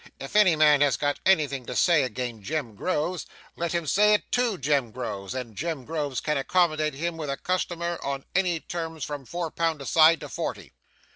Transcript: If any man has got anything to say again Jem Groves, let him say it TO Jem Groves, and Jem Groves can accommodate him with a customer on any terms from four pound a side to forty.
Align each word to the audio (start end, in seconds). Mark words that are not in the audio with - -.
If 0.19 0.35
any 0.35 0.55
man 0.55 0.81
has 0.81 0.97
got 0.97 1.19
anything 1.27 1.63
to 1.67 1.75
say 1.75 2.01
again 2.01 2.41
Jem 2.41 2.73
Groves, 2.73 3.27
let 3.55 3.71
him 3.71 3.85
say 3.85 4.15
it 4.15 4.31
TO 4.31 4.57
Jem 4.57 4.89
Groves, 4.89 5.35
and 5.35 5.55
Jem 5.55 5.85
Groves 5.85 6.19
can 6.19 6.37
accommodate 6.39 6.95
him 6.95 7.17
with 7.17 7.29
a 7.29 7.37
customer 7.37 7.99
on 8.03 8.25
any 8.33 8.59
terms 8.61 9.03
from 9.03 9.25
four 9.27 9.51
pound 9.51 9.79
a 9.79 9.85
side 9.85 10.19
to 10.21 10.27
forty. 10.27 10.73